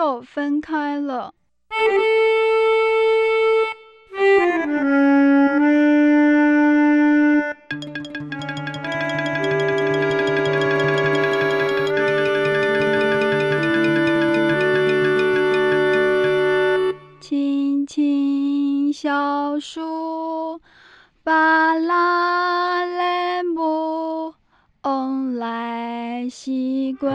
[0.00, 1.34] 友分开了。
[17.20, 20.62] 青青小树，
[21.22, 24.32] 巴拉莲布，
[24.82, 27.10] 往来西归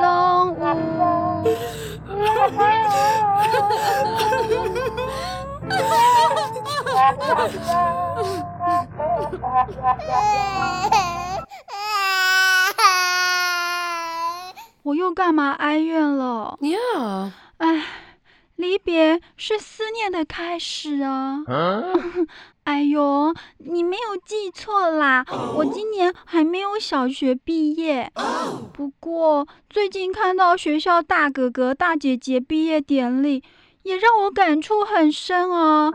[0.00, 1.17] 龙舞。
[14.82, 16.56] 我又干嘛哀怨了？
[16.62, 16.78] 呀，
[17.58, 17.82] 唉，
[18.58, 21.44] 离别是思念的开始啊！
[22.64, 25.24] 哎呦，你没有记错啦，
[25.56, 28.10] 我今年还没有小学毕业。
[28.72, 33.44] 不过最近看到学校大哥哥大姐姐毕业典礼，
[33.84, 35.92] 也让我感触很深啊。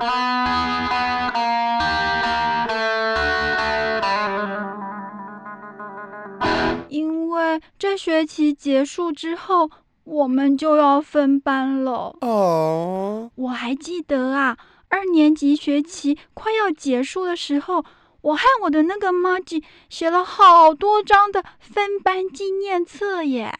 [6.87, 9.69] 因为这学期结束之后，
[10.03, 12.15] 我们就要分班了。
[12.21, 14.57] 哦，我还记得啊，
[14.89, 17.83] 二年级学期快要结束的时候，
[18.21, 23.53] 我和我的那个妈吉写了好多张的分班纪念册耶。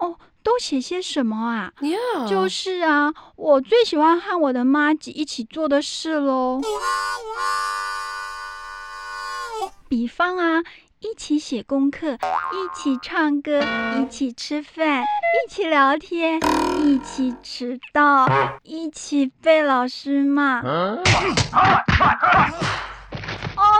[0.00, 1.72] 哦，都写些什么啊？
[1.80, 6.60] 呀，就是啊，我最喜欢和我的妈吉一起做的事喽。
[9.88, 10.62] 比方啊，
[11.00, 13.64] 一起写功课，一起唱歌，
[13.98, 16.38] 一起吃饭，一起聊天，
[16.78, 18.28] 一起迟到，
[18.62, 20.60] 一起被老师骂。
[20.60, 21.02] 哦，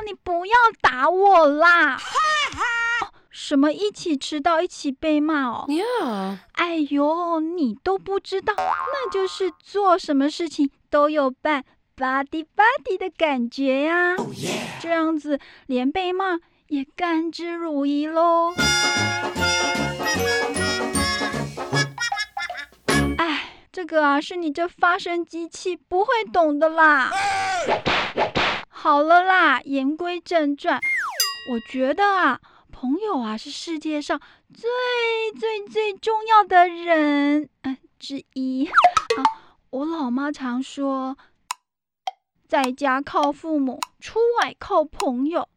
[0.06, 1.96] 你不要打我啦！
[1.96, 2.00] 哦
[3.30, 5.66] 什么一起迟到，一起被骂哦？
[5.68, 11.64] 呀，哎呦，你都不知道，那就是做什么事情都有伴
[11.96, 14.16] ，body body 的感觉呀。
[14.80, 16.39] 这样子连被骂
[16.70, 18.55] 也甘之如饴喽。
[23.19, 27.11] 哎，这个啊，是你这发声机器不会懂的啦。
[28.69, 30.81] 好了啦，言归正传，
[31.51, 34.20] 我觉得啊，朋友啊是世界上
[34.55, 34.70] 最
[35.41, 38.73] 最最重要的人，嗯、之一啊。
[39.70, 41.19] 我老妈常说，
[42.47, 45.48] 在家靠父母，出外靠朋友。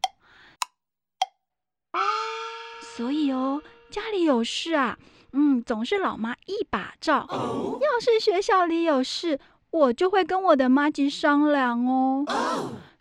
[2.96, 4.96] 所以哦，家里有事啊，
[5.32, 7.26] 嗯，总是老妈一把照。
[7.28, 9.38] 要是学校里有事，
[9.70, 12.24] 我就会跟我的妈吉商量哦。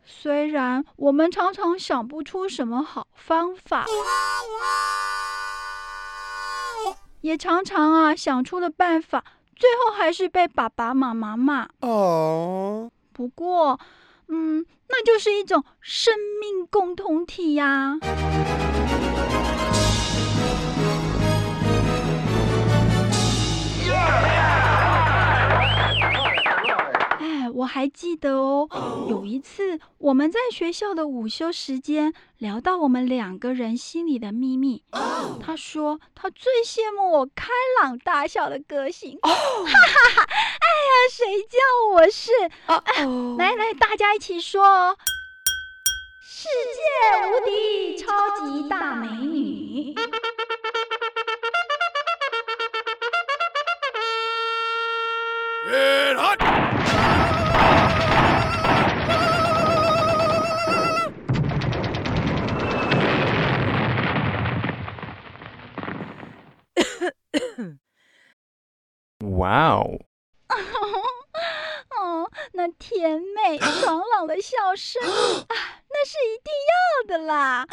[0.05, 3.85] 虽然我们常常想不出什么好方法，
[7.21, 9.23] 也常常啊想出了办法，
[9.55, 11.69] 最后还是被爸爸妈妈骂。
[11.81, 13.79] 哦，不过，
[14.27, 17.97] 嗯，那就是一种生命共同体呀。
[18.01, 18.72] 哎，
[27.73, 34.83] 还记得哦，有一次我们在学校的午休时间聊到我们两个人心里的秘密。
[35.41, 37.47] 他说他最羡慕我开
[37.81, 39.17] 朗大笑的个性。
[39.25, 39.33] 哈哈
[39.65, 40.23] 哈！
[40.29, 41.57] 哎呀，谁叫
[41.93, 42.31] 我是？
[42.67, 44.95] 哦，来来，大家一起说哦！
[46.21, 46.83] 世界
[47.25, 48.05] 无敌超
[48.51, 49.95] 级大美女。
[69.37, 69.99] 哇哦！
[71.97, 75.01] 哦，那甜美 爽朗的笑声
[75.47, 75.55] 啊，
[75.89, 77.65] 那是一定要的啦。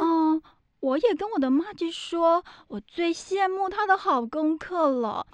[0.00, 0.42] 哦，
[0.80, 5.26] 我也跟我的妈咪说，我最羡慕她的好功课了。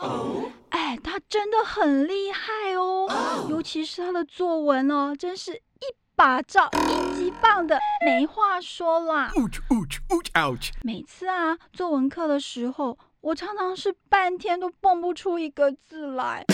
[0.71, 3.09] 哎，她真的很厉害哦，
[3.49, 9.33] 尤其是她的作文哦，真是一把照，一级棒的，没话说啦。
[9.35, 10.71] Ouch, ouch, ouch, ouch.
[10.83, 16.45] 每次啊，作文课的时候，我常常是半天都蹦不出一个字来。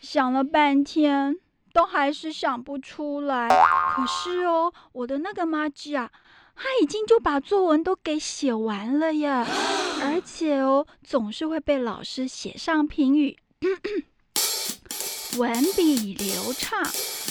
[0.00, 1.36] 想了半天，
[1.72, 3.48] 都还是想不出来。
[3.94, 6.10] 可是哦，我的那个妈吉啊，
[6.54, 9.44] 他已经就把作文都给写完了呀，
[10.00, 13.36] 而且哦，总是会被老师写上评语。
[15.38, 16.82] 文笔流畅，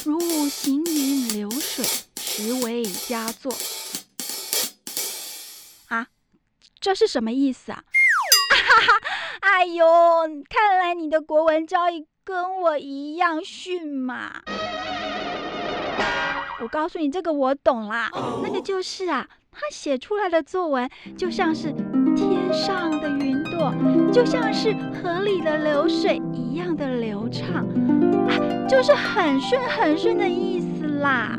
[0.04, 1.84] 如行云流水，
[2.20, 3.52] 实为佳作。
[5.88, 6.06] 啊，
[6.80, 7.82] 这是什么意思啊？
[8.50, 8.92] 哈哈，
[9.40, 9.86] 哎呦，
[10.48, 14.42] 看来你的国文造诣跟我一样逊嘛。
[16.60, 18.10] 我告诉你，这个我懂啦，
[18.42, 21.74] 那个就是啊，他写出来的作文就像是
[22.16, 23.72] 天上的云朵，
[24.10, 27.66] 就像是河里的流水一样的流畅，
[28.26, 31.38] 啊，就是很顺很顺的意思啦。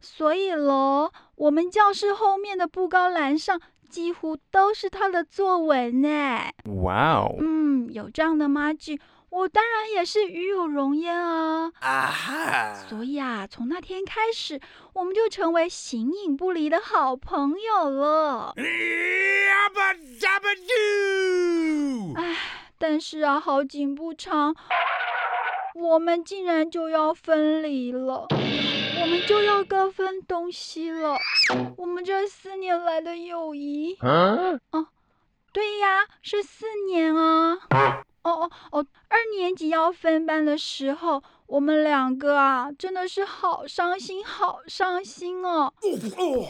[0.00, 6.08] 所以喽，我们教室后面的布告栏上几乎都是他的作文呢。
[6.64, 7.36] Wow.
[7.40, 8.98] 嗯，有这样的妈剧，
[9.34, 11.72] 我当然也是与有荣焉啊。
[11.80, 12.74] 啊哈！
[12.88, 14.60] 所以啊，从那天开始，
[14.92, 18.54] 我们就成为形影不离的好朋友了。
[22.14, 22.36] 唉，
[22.78, 24.54] 但是啊，好景不长，
[25.74, 31.18] 我们竟然就要分离了，我们就要各分东西了。
[31.76, 34.60] 我们这四年来的友谊，Huh?
[35.52, 37.58] 对呀，是四年啊。
[38.24, 45.72] 哦哦哦，二年级要分班的时候，我们两个啊，真的是好伤心，好伤心哦。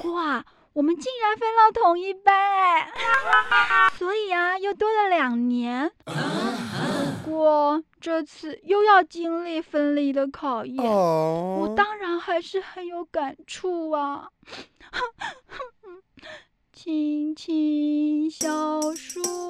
[0.04, 2.92] 哇，我们竟然分到同一班哎，
[3.98, 5.90] 所以啊，又多了两年。
[7.24, 14.28] 不过这次又要经历分离的考验，我哦，当然还是很有感触啊。
[16.72, 18.46] 青青小
[18.94, 19.43] 树白